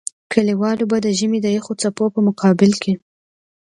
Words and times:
کلیوالو 0.33 0.85
به 0.91 0.97
د 1.05 1.07
ژمي 1.17 1.39
د 1.43 1.47
يخو 1.57 1.73
څپو 1.81 2.05
په 2.13 2.19
مقابل 2.27 2.71
کې. 2.81 2.93